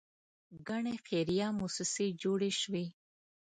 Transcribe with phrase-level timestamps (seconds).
[0.67, 2.85] ګڼې خیریه موسسې جوړې شوې.